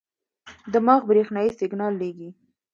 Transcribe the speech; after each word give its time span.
دماغ 0.73 0.99
برېښنايي 1.09 1.51
سیګنال 1.59 1.93
لېږي. 2.01 2.29